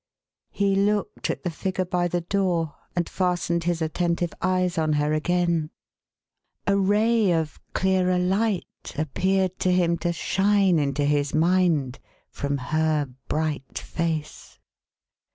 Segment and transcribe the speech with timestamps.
[0.49, 5.13] "He looked at the figure by the door, and fastened his attentive eyes on her
[5.13, 5.69] again;
[6.65, 11.99] a ray of clearer light appeared to him to shine into his mind,
[12.31, 14.57] from her bright face.